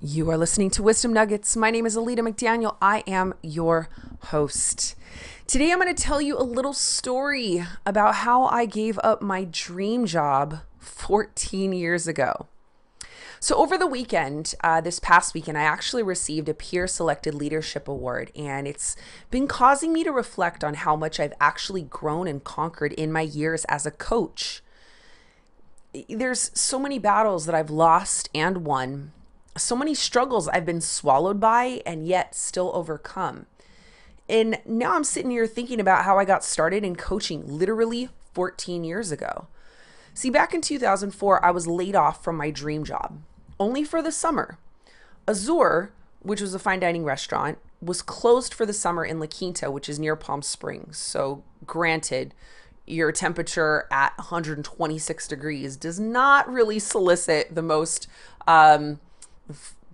[0.00, 1.56] You are listening to Wisdom Nuggets.
[1.56, 2.76] My name is Alita McDaniel.
[2.80, 3.88] I am your
[4.26, 4.94] host.
[5.48, 9.42] Today I'm going to tell you a little story about how I gave up my
[9.42, 12.46] dream job 14 years ago.
[13.40, 17.88] So, over the weekend, uh, this past weekend, I actually received a peer selected leadership
[17.88, 18.94] award, and it's
[19.32, 23.22] been causing me to reflect on how much I've actually grown and conquered in my
[23.22, 24.62] years as a coach.
[26.08, 29.10] There's so many battles that I've lost and won
[29.58, 33.46] so many struggles I've been swallowed by and yet still overcome.
[34.28, 38.84] And now I'm sitting here thinking about how I got started in coaching literally 14
[38.84, 39.46] years ago.
[40.14, 43.20] See, back in 2004, I was laid off from my dream job,
[43.58, 44.58] only for the summer.
[45.26, 45.90] Azur,
[46.20, 49.88] which was a fine dining restaurant, was closed for the summer in La Quinta, which
[49.88, 50.98] is near Palm Springs.
[50.98, 52.34] So, granted,
[52.84, 58.08] your temperature at 126 degrees does not really solicit the most
[58.46, 58.98] um,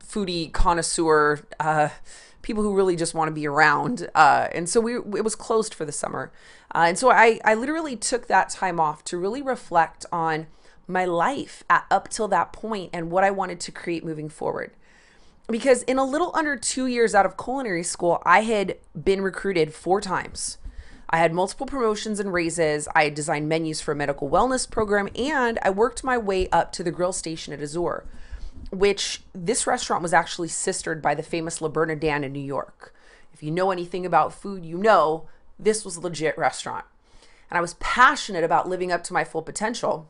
[0.00, 1.88] foodie connoisseur uh,
[2.42, 4.08] people who really just want to be around.
[4.14, 6.30] Uh, and so we it was closed for the summer.
[6.74, 10.46] Uh, and so I, I literally took that time off to really reflect on
[10.86, 14.72] my life at, up till that point and what I wanted to create moving forward.
[15.48, 19.74] Because in a little under two years out of culinary school, I had been recruited
[19.74, 20.58] four times.
[21.10, 22.88] I had multiple promotions and raises.
[22.94, 26.82] I designed menus for a medical wellness program, and I worked my way up to
[26.82, 28.04] the grill station at Azur
[28.74, 32.94] which this restaurant was actually sistered by the famous Le Bernardin in New York.
[33.32, 36.84] If you know anything about food, you know this was a legit restaurant.
[37.50, 40.08] And I was passionate about living up to my full potential.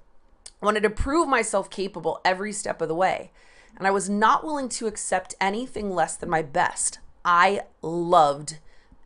[0.62, 3.32] I wanted to prove myself capable every step of the way.
[3.76, 7.00] And I was not willing to accept anything less than my best.
[7.24, 8.58] I loved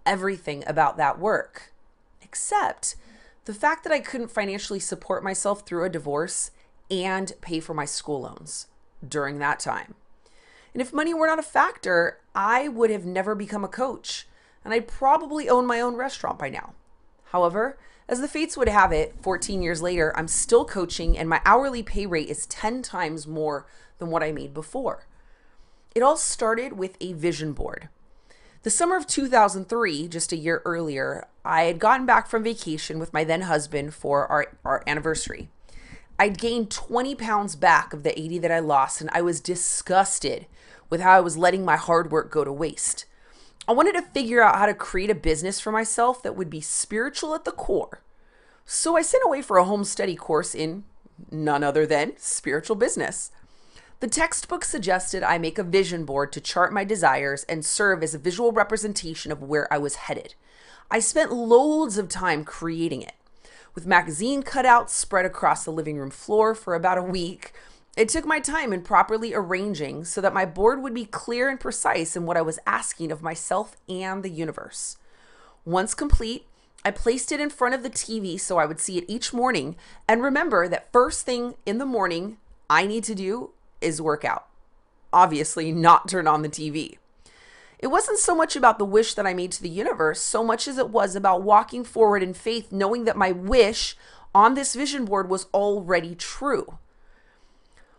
[0.04, 1.72] everything about that work,
[2.22, 2.96] except
[3.44, 6.50] the fact that I couldn't financially support myself through a divorce
[6.90, 8.66] and pay for my school loans
[9.06, 9.94] during that time.
[10.72, 14.26] And if money were not a factor, I would have never become a coach,
[14.64, 16.74] and I'd probably own my own restaurant by now.
[17.32, 21.40] However, as the fates would have it, 14 years later, I'm still coaching, and my
[21.44, 23.66] hourly pay rate is 10 times more
[23.98, 25.06] than what I made before.
[25.94, 27.88] It all started with a vision board.
[28.62, 33.12] The summer of 2003, just a year earlier, I had gotten back from vacation with
[33.12, 35.48] my then husband for our, our anniversary.
[36.18, 40.46] I'd gained 20 pounds back of the 80 that I lost, and I was disgusted
[40.90, 43.04] with how I was letting my hard work go to waste.
[43.68, 46.60] I wanted to figure out how to create a business for myself that would be
[46.60, 48.00] spiritual at the core.
[48.64, 50.84] So I sent away for a home study course in
[51.30, 53.30] none other than spiritual business.
[54.00, 58.14] The textbook suggested I make a vision board to chart my desires and serve as
[58.14, 60.34] a visual representation of where I was headed.
[60.90, 63.14] I spent loads of time creating it
[63.78, 67.52] with magazine cutouts spread across the living room floor for about a week.
[67.96, 71.60] It took my time in properly arranging so that my board would be clear and
[71.60, 74.96] precise in what I was asking of myself and the universe.
[75.64, 76.44] Once complete,
[76.84, 79.76] I placed it in front of the TV so I would see it each morning
[80.08, 83.50] and remember that first thing in the morning I need to do
[83.80, 84.48] is work out.
[85.12, 86.98] Obviously, not turn on the TV.
[87.78, 90.66] It wasn't so much about the wish that I made to the universe, so much
[90.66, 93.96] as it was about walking forward in faith, knowing that my wish
[94.34, 96.78] on this vision board was already true.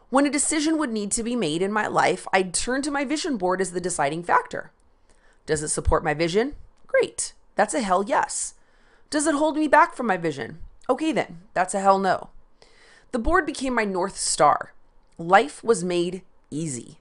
[0.09, 3.05] When a decision would need to be made in my life, I'd turn to my
[3.05, 4.71] vision board as the deciding factor.
[5.45, 6.55] Does it support my vision?
[6.87, 7.33] Great.
[7.55, 8.55] That's a hell yes.
[9.09, 10.59] Does it hold me back from my vision?
[10.89, 11.41] Okay, then.
[11.53, 12.29] That's a hell no.
[13.11, 14.73] The board became my North Star.
[15.17, 16.99] Life was made easy.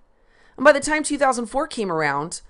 [0.56, 2.42] And by the time 2004 came around,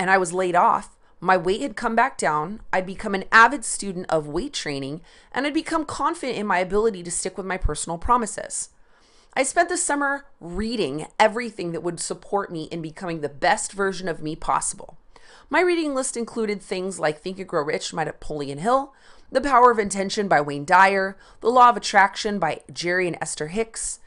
[0.00, 2.62] and I was laid off, my weight had come back down.
[2.72, 7.02] I'd become an avid student of weight training, and I'd become confident in my ability
[7.02, 8.70] to stick with my personal promises.
[9.34, 14.08] I spent the summer reading everything that would support me in becoming the best version
[14.08, 14.96] of me possible.
[15.50, 18.94] My reading list included things like Think and Grow Rich by Napoleon Hill,
[19.30, 23.48] The Power of Intention by Wayne Dyer, The Law of Attraction by Jerry and Esther
[23.48, 24.00] Hicks,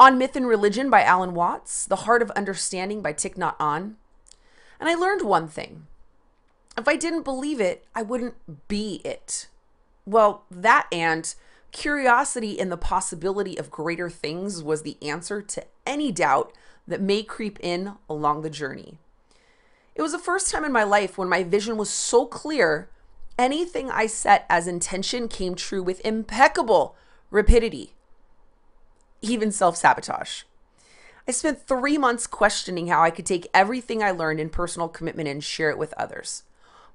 [0.00, 3.94] On Myth and Religion by Alan Watts, The Heart of Understanding by Thich Nhat Hanh,
[4.80, 5.86] and I learned one thing
[6.76, 9.48] if I didn't believe it, I wouldn't be it.
[10.06, 11.32] Well, that and
[11.72, 16.52] curiosity in the possibility of greater things was the answer to any doubt
[16.88, 18.98] that may creep in along the journey.
[19.94, 22.88] It was the first time in my life when my vision was so clear,
[23.38, 26.96] anything I set as intention came true with impeccable
[27.30, 27.94] rapidity,
[29.20, 30.42] even self sabotage.
[31.30, 35.28] I spent three months questioning how I could take everything I learned in personal commitment
[35.28, 36.42] and share it with others.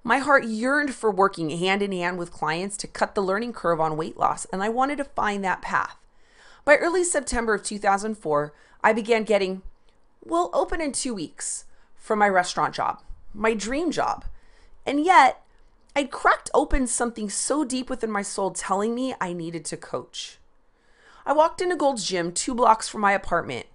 [0.04, 3.80] My heart yearned for working hand in hand with clients to cut the learning curve
[3.80, 5.96] on weight loss, and I wanted to find that path.
[6.66, 8.54] By early September of 2004,
[8.84, 9.62] I began getting
[10.22, 11.64] we'll open in two weeks
[11.96, 13.02] from my restaurant job,
[13.34, 14.26] my dream job.
[14.86, 15.44] And yet,
[15.96, 20.40] I'd cracked open something so deep within my soul telling me I needed to coach.
[21.26, 23.68] I walked into Gold's Gym two blocks from my apartment.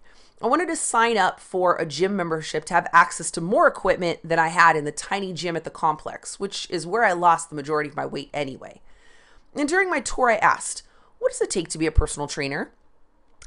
[0.42, 4.20] I wanted to sign up for a gym membership to have access to more equipment
[4.24, 7.50] than I had in the tiny gym at the complex, which is where I lost
[7.50, 8.80] the majority of my weight anyway.
[9.54, 10.82] And during my tour, I asked,
[11.18, 12.72] What does it take to be a personal trainer?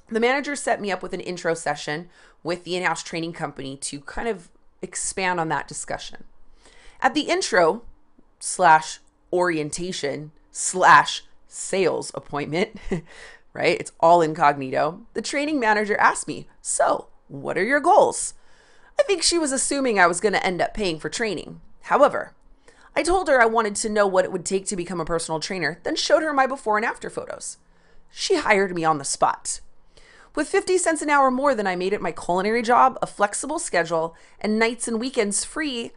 [0.10, 2.10] The manager set me up with an intro session
[2.44, 4.50] with the in house training company to kind of
[4.82, 6.26] expand on that discussion.
[7.02, 7.84] At the intro,
[8.40, 9.00] slash
[9.32, 12.78] orientation slash sales appointment,
[13.54, 13.80] right?
[13.80, 15.02] It's all incognito.
[15.14, 18.34] The training manager asked me, So, what are your goals?
[19.00, 21.62] I think she was assuming I was going to end up paying for training.
[21.84, 22.34] However,
[22.96, 25.40] I told her I wanted to know what it would take to become a personal
[25.40, 27.58] trainer, then showed her my before and after photos.
[28.12, 29.62] She hired me on the spot.
[30.36, 33.60] With 50 cents an hour more than I made at my culinary job, a flexible
[33.60, 35.92] schedule, and nights and weekends free,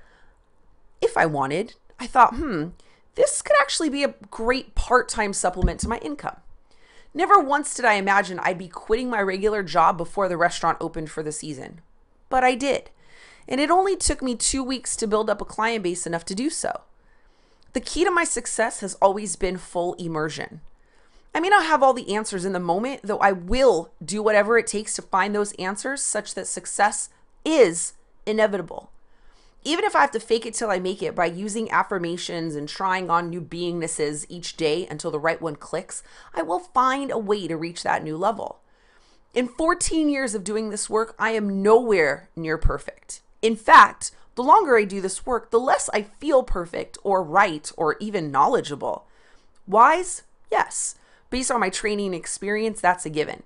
[1.00, 2.68] if I wanted, I thought, hmm,
[3.14, 6.36] this could actually be a great part time supplement to my income.
[7.16, 11.10] Never once did I imagine I'd be quitting my regular job before the restaurant opened
[11.10, 11.80] for the season.
[12.28, 12.90] But I did.
[13.48, 16.34] And it only took me two weeks to build up a client base enough to
[16.34, 16.82] do so.
[17.72, 20.60] The key to my success has always been full immersion.
[21.34, 24.58] I may not have all the answers in the moment, though I will do whatever
[24.58, 27.08] it takes to find those answers such that success
[27.46, 27.94] is
[28.26, 28.90] inevitable
[29.66, 32.68] even if I have to fake it till I make it by using affirmations and
[32.68, 37.18] trying on new beingnesses each day until the right one clicks, I will find a
[37.18, 38.60] way to reach that new level.
[39.34, 43.22] In 14 years of doing this work, I am nowhere near perfect.
[43.42, 47.70] In fact, the longer I do this work, the less I feel perfect or right
[47.76, 49.08] or even knowledgeable.
[49.66, 50.22] Wise?
[50.48, 50.94] Yes.
[51.28, 53.42] Based on my training and experience, that's a given.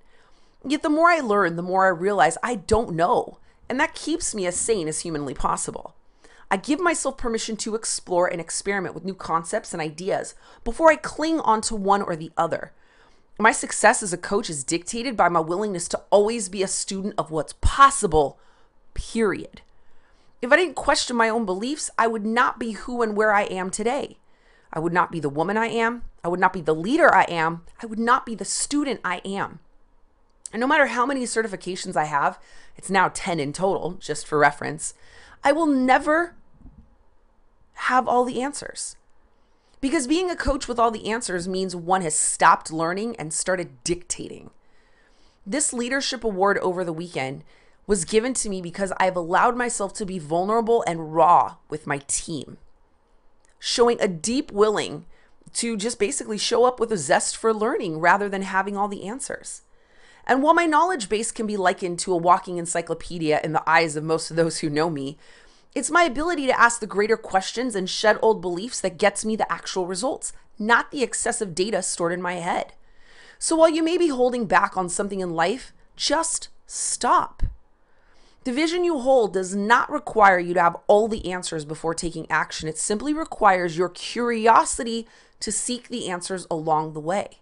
[0.66, 3.38] Yet the more I learn, the more I realize I don't know.
[3.70, 5.94] And that keeps me as sane as humanly possible.
[6.50, 10.96] I give myself permission to explore and experiment with new concepts and ideas before I
[10.96, 12.72] cling onto one or the other.
[13.38, 17.14] My success as a coach is dictated by my willingness to always be a student
[17.16, 18.38] of what's possible,
[18.94, 19.62] period.
[20.42, 23.42] If I didn't question my own beliefs, I would not be who and where I
[23.42, 24.18] am today.
[24.72, 26.02] I would not be the woman I am.
[26.24, 27.62] I would not be the leader I am.
[27.82, 29.60] I would not be the student I am.
[30.52, 32.38] And no matter how many certifications I have,
[32.76, 34.94] it's now 10 in total, just for reference,
[35.44, 36.34] I will never
[37.84, 38.96] have all the answers.
[39.80, 43.82] Because being a coach with all the answers means one has stopped learning and started
[43.84, 44.50] dictating.
[45.46, 47.42] This leadership award over the weekend
[47.86, 52.02] was given to me because I've allowed myself to be vulnerable and raw with my
[52.06, 52.58] team,
[53.58, 55.06] showing a deep willing
[55.54, 59.08] to just basically show up with a zest for learning rather than having all the
[59.08, 59.62] answers.
[60.26, 63.96] And while my knowledge base can be likened to a walking encyclopedia in the eyes
[63.96, 65.18] of most of those who know me,
[65.74, 69.36] it's my ability to ask the greater questions and shed old beliefs that gets me
[69.36, 72.72] the actual results, not the excessive data stored in my head.
[73.38, 77.42] So while you may be holding back on something in life, just stop.
[78.44, 82.30] The vision you hold does not require you to have all the answers before taking
[82.30, 82.68] action.
[82.68, 85.06] It simply requires your curiosity
[85.40, 87.38] to seek the answers along the way.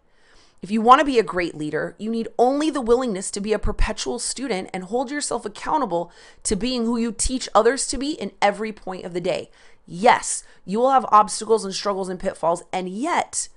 [0.60, 3.52] If you want to be a great leader, you need only the willingness to be
[3.52, 6.10] a perpetual student and hold yourself accountable
[6.42, 9.50] to being who you teach others to be in every point of the day.
[9.86, 13.48] Yes, you will have obstacles and struggles and pitfalls, and yet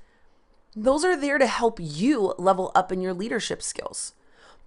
[0.75, 4.13] those are there to help you level up in your leadership skills.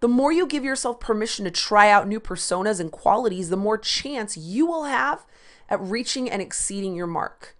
[0.00, 3.78] The more you give yourself permission to try out new personas and qualities, the more
[3.78, 5.25] chance you will have
[5.70, 7.56] at reaching and exceeding your mark.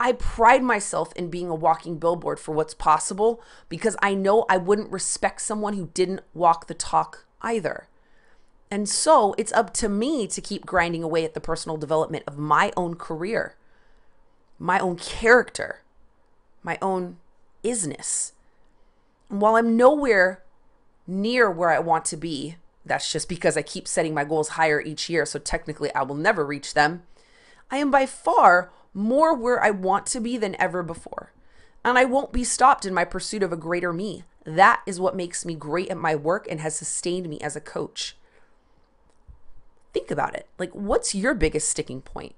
[0.00, 4.56] I pride myself in being a walking billboard for what's possible because I know I
[4.56, 7.88] wouldn't respect someone who didn't walk the talk either.
[8.70, 12.38] And so it's up to me to keep grinding away at the personal development of
[12.38, 13.56] my own career,
[14.58, 15.82] my own character,
[16.62, 17.16] my own
[17.64, 18.32] isness.
[19.30, 20.42] And while I'm nowhere
[21.06, 24.80] near where I want to be, that's just because I keep setting my goals higher
[24.80, 25.26] each year.
[25.26, 27.02] So technically, I will never reach them.
[27.70, 31.32] I am by far more where I want to be than ever before.
[31.84, 34.24] And I won't be stopped in my pursuit of a greater me.
[34.44, 37.60] That is what makes me great at my work and has sustained me as a
[37.60, 38.16] coach.
[39.94, 40.48] Think about it.
[40.58, 42.34] Like, what's your biggest sticking point?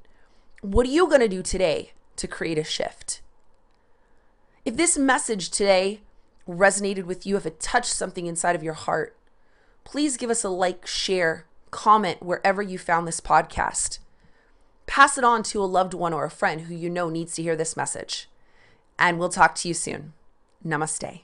[0.61, 3.23] What are you going to do today to create a shift?
[4.65, 6.03] If this message today
[6.47, 9.17] resonated with you, if it touched something inside of your heart,
[9.85, 13.99] please give us a like, share, comment wherever you found this podcast.
[14.91, 17.43] Pass it on to a loved one or a friend who you know needs to
[17.43, 18.29] hear this message.
[18.99, 20.15] And we'll talk to you soon.
[20.67, 21.21] Namaste.